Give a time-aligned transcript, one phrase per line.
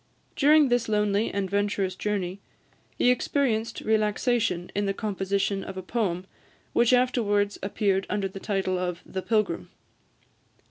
[0.35, 2.39] During this lonely and venturous journey
[2.97, 6.25] he experienced relaxation in the composition of a poem,
[6.73, 9.69] which afterwards appeared under the title of "The Pilgrim."